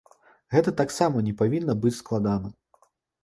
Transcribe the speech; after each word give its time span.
Гэта 0.53 0.71
таксама 0.81 1.17
не 1.27 1.33
павінна 1.41 1.77
быць 1.83 1.95
складана. 1.99 2.53